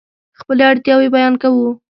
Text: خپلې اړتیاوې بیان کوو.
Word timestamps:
خپلې 0.39 0.63
اړتیاوې 0.71 1.07
بیان 1.15 1.33
کوو. 1.41 1.67